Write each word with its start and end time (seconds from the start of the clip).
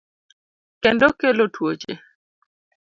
kendo 0.83 1.07
kelo 1.19 1.45
tuoche. 1.53 1.93